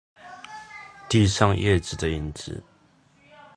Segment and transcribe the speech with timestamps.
[1.07, 2.63] 地上葉子的影子